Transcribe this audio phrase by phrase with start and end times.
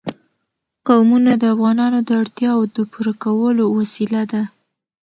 [0.87, 4.43] قومونه د افغانانو د اړتیاوو د پوره کولو وسیله ده.